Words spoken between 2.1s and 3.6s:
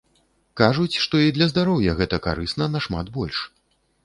карысна нашмат больш.